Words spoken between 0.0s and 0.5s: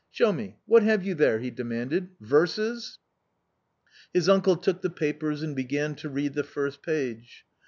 "Show